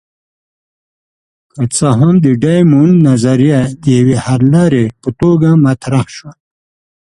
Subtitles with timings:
[1.55, 6.31] که څه هم د ډایمونډ نظریه د یوې حللارې په توګه مطرح شوه.